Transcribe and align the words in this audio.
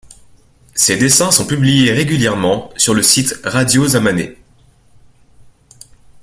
Ses 0.73 0.97
dessins 0.97 1.29
sont 1.29 1.45
publiés 1.45 1.91
régulièrement 1.93 2.71
sur 2.75 2.95
le 2.95 3.03
site 3.03 3.39
Radio 3.43 3.87
Zamaneh. 3.87 4.35